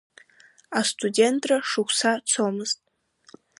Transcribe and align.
Астудентра 0.79 1.55
шықәса 1.69 2.11
цомызт… 2.29 2.79